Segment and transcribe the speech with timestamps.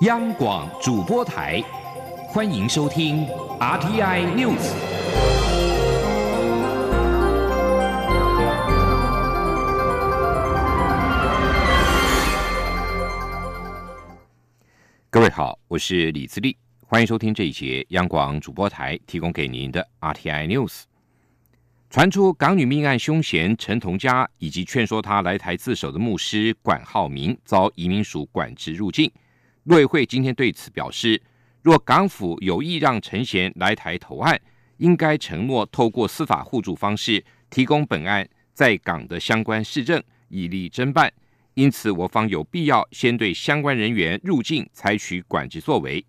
[0.00, 1.62] 央广主播台，
[2.26, 3.24] 欢迎收听
[3.60, 4.74] RTI News。
[15.08, 20.82] 各位好，我是李自立，欢迎收听这一节央广主播台提供给您的 RTI News。
[21.88, 29.08] 传出港女命案凶嫌陈同佳以及劝说他来台自首的牧师管浩明遭移民署管制入境。
[29.64, 31.20] 陆委会今天对此表示，
[31.62, 34.38] 若港府有意让陈贤来台投案，
[34.76, 41.10] 应该承诺透过司法互助方式提供本案在港的相关市政，以利侦办。
[41.54, 46.04] 因此，我方有必要先对相关人员入境采取管制作为。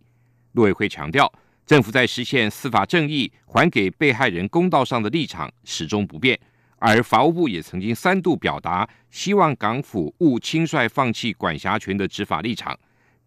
[0.51, 1.31] 陆委会强调，
[1.65, 6.37] 政府在实现司法正义、还给被害人公道上的立场始终不变，
[6.77, 12.77] 而法务部也曾经三度表达希望港府勿轻率放弃管辖权的执法立场。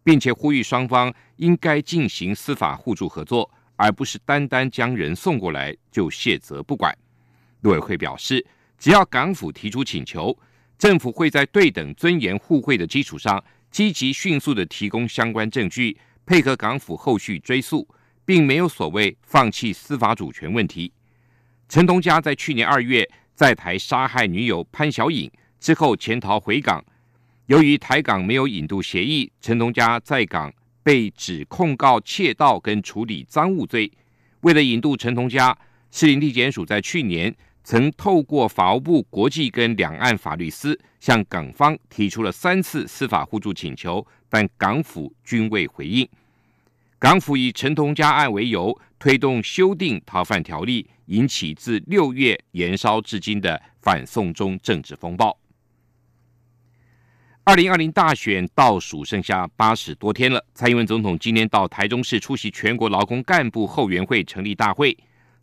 [0.09, 6.91] 并且呼吁双方应该进行司法互助合作，而不是单单将人送过来就卸责不管。
[7.61, 8.43] 陆委会表示，
[8.79, 10.35] 只要港府提出请求，
[10.79, 17.87] 政府会在对等、尊严、互惠的基础上，积极迅速的提供相关证据，配合港府后续追诉，
[18.25, 20.91] 并没有所谓放弃司法主权问题。
[21.67, 26.83] 陈同佳在去年二月在台杀害女友潘小颖之后潜逃回港。
[27.49, 33.91] 由于台港没有引渡协议，陈同佳在港被指控告窃盗跟处理赃物罪。
[34.41, 35.57] 为了引渡陈同佳，
[35.89, 46.07] 士林地检署在去年曾透过法务部国际跟两岸法律司向港方提出了三次司法互助请求，但港府均未回应。
[46.99, 55.35] 港府以陈同佳案为由推动修订逃犯条例，引起自六月延烧至今的反送中政治风暴。
[57.49, 60.45] 二零二零大选倒数剩下八十多天了。
[60.53, 64.95] 蔡英文总统今天到台中市出席全国劳工干部后援会成立大会。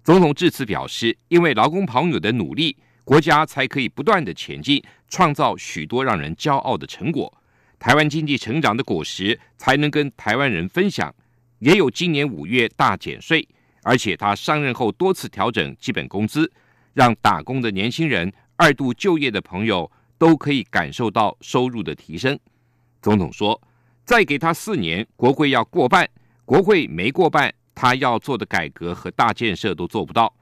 [0.04, 7.36] 总统致辞表示，因为劳工朋友的努力，国家才可以不断的前进，创造许多让人骄傲的成果。
[7.76, 11.12] 台湾经济成长的果实才能跟台湾人分享。
[11.58, 13.48] 也有今年五月大减税，
[13.82, 16.52] 而且他上任后多次调整基本工资，
[16.94, 19.90] 让打工的年轻人、二度就业的朋友。
[20.18, 22.38] 都可以感受到收入的提升。
[23.02, 23.60] 总统说
[24.04, 26.08] ：“再给他四年，国会要过半，
[26.44, 30.32] 国会没过半，他要做的改革和大建设都做不到。”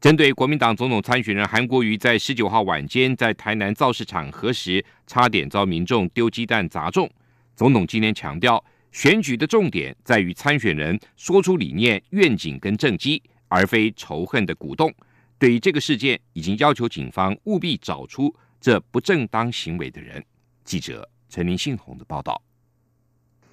[0.00, 7.10] 针对国民党总统参选人韩国瑜在十九号晚间在台南造势场合时，差点遭民众丢鸡蛋砸中，
[7.56, 14.94] 总统今天强调，选举的重点在于参选人说出理念、愿景跟政绩，而非仇恨的鼓动。
[15.36, 18.32] 对于这个事件，已经要求警方务必找出。
[18.60, 20.24] 这不正当行为的人，
[20.64, 22.42] 记者陈林信宏的报道。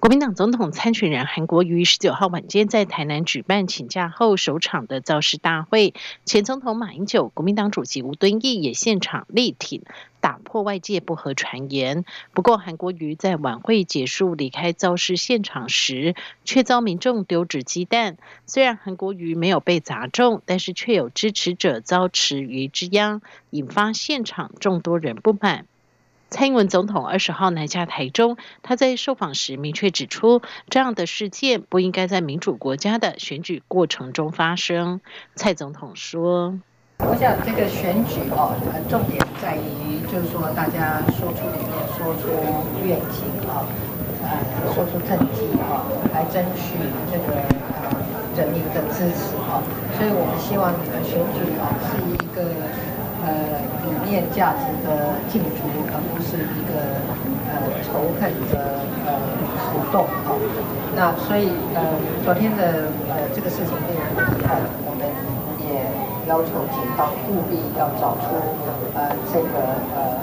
[0.06, 5.94] 国民党总统参选人韩国瑜十九号晚间在台南举办请假后首场的造势大会，
[6.24, 9.82] 前总统马英九、国民党主席吴敦义也现场力挺，
[10.20, 12.04] 打破外界不合传言。
[12.32, 16.14] 不过，韩国瑜在晚会结束离开造势现场时，
[16.44, 18.16] 却遭民众丢掷鸡蛋。
[18.46, 25.66] 虽然韩国瑜没有被砸中，但是却有支持者遭池鱼之殃，引发现场众多人不满。
[26.28, 35.00] 蔡英文总统二十号南下台中，他在受访时明确指出，这样的事件不应该在民主国家的选举过程中发生。
[35.36, 36.58] 蔡总统说
[36.98, 38.58] ：“我想这个选举哦，
[38.90, 42.28] 重点在于就是说大家说出理念，说出
[42.84, 43.62] 愿景啊，
[44.26, 46.74] 呃，说出政绩啊，来争取
[47.06, 47.38] 这个
[47.70, 47.94] 呃
[48.36, 49.62] 人民的支持啊。
[49.96, 52.50] 所以我们希望你的选举啊是一个。”
[53.26, 53.32] 呃，
[53.82, 57.02] 理念价值的竞逐，而不是一个
[57.50, 59.18] 呃仇恨的呃
[59.66, 60.30] 活动啊。
[60.94, 61.82] 那所以呃，
[62.24, 65.10] 昨天的呃这个事情令人很遗憾，我们
[65.66, 65.90] 也
[66.28, 68.30] 要求警方务必要找出
[68.94, 70.22] 呃这个呃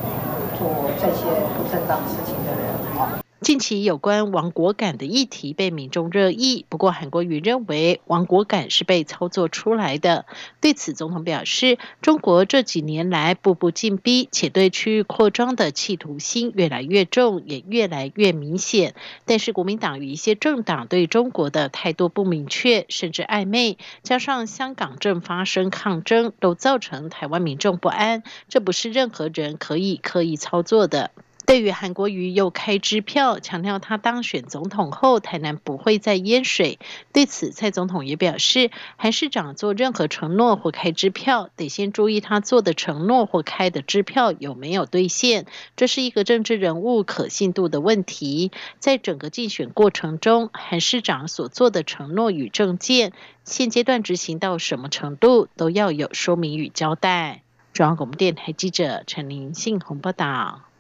[0.58, 1.28] 做这些
[1.58, 3.23] 不正当事情的人啊。
[3.44, 10.26] 近期有关亡国感的议题被民众热议，不过韩国瑜认为亡国感是被操作出来的。
[10.62, 18.96] 对此，总统表示，中国这几年来步步进逼，且对区域扩张的企图心越来越重，也越来越明显。
[19.26, 28.24] 但是国民党与一些政党对中国的态度不明确，甚至暧昧，加上香港正发生抗争，都造成台湾民众不安。
[28.48, 31.12] 这不是任何人可以刻意操作的。
[31.46, 36.80] 对于韩国瑜又开支票，强调他当选总统后，台南不会再淹水。
[37.12, 45.46] 对此，蔡总统也表示，韩市长做任何承诺或开支票，得先注意他做的承诺或开的支票有没有兑现，
[45.76, 48.52] 这是一个政治人物可信度的问题。
[48.80, 53.12] 在整个竞选过程中，韩市长所做的承诺与政见，
[53.44, 57.44] 现阶段执行到什么程度，都要有说明与交代。
[57.74, 60.73] 中央广播电台记者陈林信宏报道。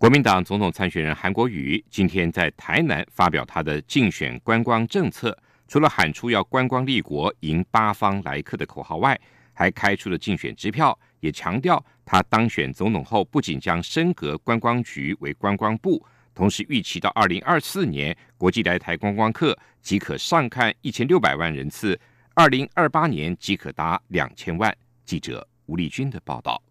[0.00, 5.38] 国民党总统参选人韩国瑜今天在台南发表他的竞选观光政策，
[5.68, 9.20] 除了喊出要观光立国、迎八方来客的口号外，
[9.52, 16.02] 还开出了竞选支票，也强调他当选总统后，不仅将升格观光局为观光部，
[16.34, 22.00] 同时预期到二零二四年，国际来台观光客即可上看一千六百万人次，
[22.32, 24.74] 二零二八年即可达两千万。
[25.04, 26.62] 记者吴立军的报道。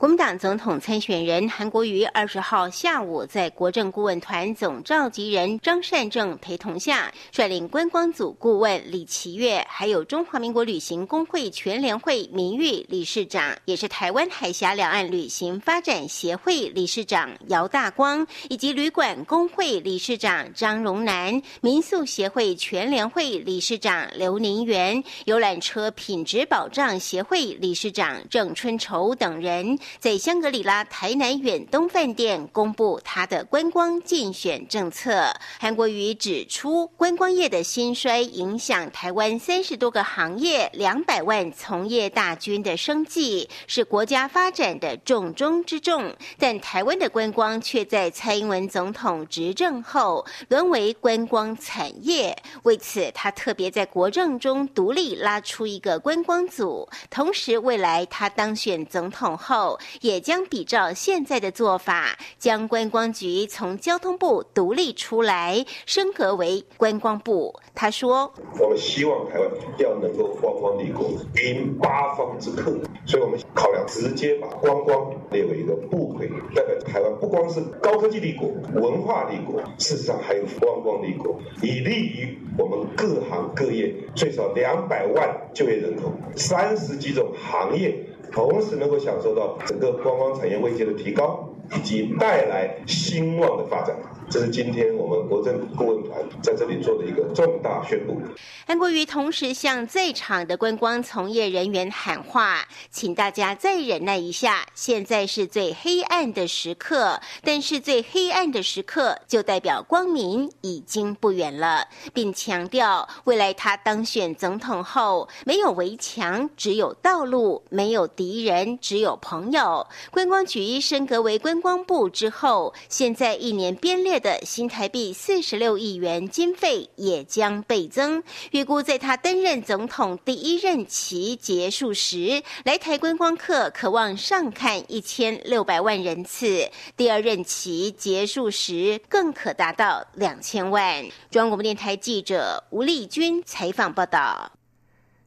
[0.00, 29.78] 国民党总统参选人韩国瑜二十号下午在国政顾问团总召集人张善政陪同下，率领观光组顾问李奇岳，还有中华民国旅行工会全联会名誉理事长，也是台湾海峡两岸旅行发展协会理事长姚大光，以及旅馆工会理事长张荣南、民宿协会全联会理事长刘宁元、游览车品质保障协会理事长郑春愁等人。
[29.98, 35.32] 在香格里拉台南远东饭店公布他的观光竞选政策。
[35.58, 46.14] 韩国瑜指出，观光业的兴衰影响台湾三十多个行业、两百万从业大军的生计，是国家发展的重中之重。
[46.38, 52.36] 但台湾的观光却在蔡英文总统执政后沦为观光产业。
[52.64, 56.88] 为此，他特别在国政中独立拉出一个观光组。
[57.08, 67.54] 同时，未来他当选总统后，也将比照现在的做法，将观光局从交通部独立出来，升格为观光部。
[67.74, 71.10] 他说：“我们希望台湾要能够观光立国，
[71.42, 72.72] 迎八方之客，
[73.06, 87.94] 所以我们考量直接把观光列为一个部会，代表台湾不光是高科技立国、文化立国，事实上还有观光立国，以利于我们各行各业最少两百万就业人口，三十几种行业。”
[88.32, 93.96] 同时能够享受到整个观光产业位阶的提高，以及带来兴旺的发展。
[94.30, 98.22] 这是今天我们国政顾问团在这里做的一个重大宣布。
[98.64, 119.84] 韩国瑜同时向在场的观光从业人员喊话，请大家再忍耐一下，现在是最黑暗的时刻，但是最黑暗的时刻就代表光明已经不远了，并强调未来他当选总统后，没有围墙，只有道路；没有敌人，只有朋友。
[120.12, 124.19] 观光局升格为观光部之后，现在一年编列。
[124.20, 128.22] 的新台币四十六亿元经费也将倍增，
[128.52, 141.02] 预估在他担任总统第一任期结束时，来台观光客可望上看一千六百万人次；第二任期结束时，更可达到两千万。
[141.30, 144.52] 中央广播电台记者吴丽君采访报道。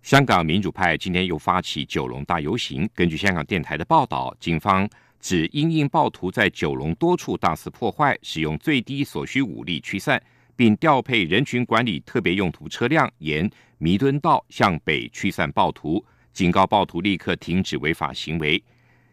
[0.02, 4.88] 香港民主派今天又发起九龙大游行，根据香港电台的报道，警方。
[5.24, 10.22] 指因应暴徒在九龙多处大肆破坏，使用最低所需武力驱散，
[10.54, 18.62] 并调配人群管理特别用途车辆沿弥敦道向北驱散暴徒，警告暴徒立刻停止违法行为。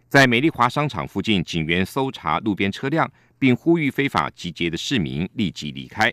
[0.08, 3.08] 在美丽华商场附近，警员搜查路边车辆，
[3.38, 6.12] 并呼吁非法集结的市民立即离开。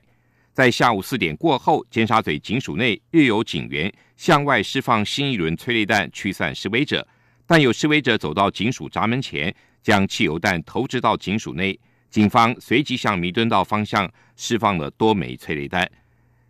[0.53, 7.07] 在下午四点过后，尖沙咀警署内又有警员向外释放新一轮催泪弹驱散示威者，
[7.47, 9.55] 但有示威者走到警署闸门前。
[9.83, 15.89] 将汽油弹投掷到警署内，警方随即向弥敦道方向释放了多枚催泪弹。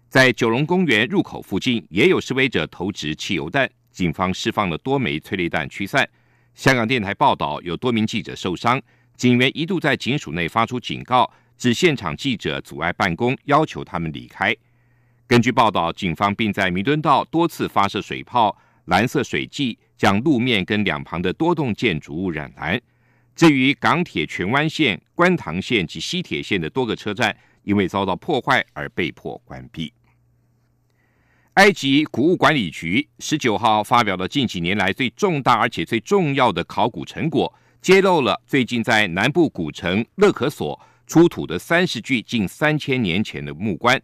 [0.10, 6.10] 在九龙公园入口附近，也有示威者投掷汽油弹，警方释放了多枚催泪弹驱散。
[6.56, 8.82] 香港电台报道，有多名记者受伤，
[9.16, 14.56] 警员一度在警署内发出警告，指现场记者阻碍办公，要求他们离开。
[15.28, 22.80] 根据报道，警方并在弥敦道多次发射水炮、蓝色水剂，将路面跟两旁的多栋建筑物染蓝。
[23.36, 29.94] 至于港铁荃湾线、观塘线及西铁线的多个车站，因为遭到破坏而被迫关闭。
[31.54, 44.02] 埃及古物管理局十九号发表了近几年来最重大而且最重要的考古成果，揭露了最近在南部古城勒可索出土的三十具近三千年前的木棺。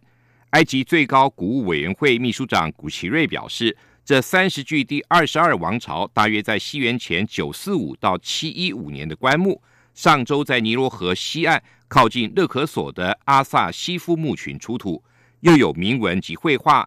[0.50, 3.76] 埃及最高古物委员会秘书长古奇瑞表示。
[4.04, 9.62] 这三十具第二十二王朝，大约在西元前九四五到七一五年的棺木，
[9.94, 15.02] 上周在尼罗河西岸靠近勒可索的阿萨西夫墓群出土，
[15.40, 16.86] 又有铭文及绘画，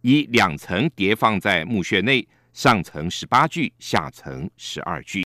[0.00, 5.14] 以两层叠放在墓穴内，上层十八具，下层十二具。